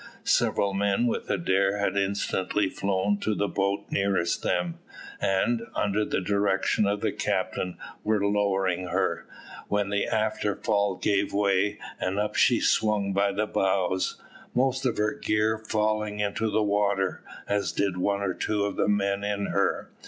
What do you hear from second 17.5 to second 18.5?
did one of the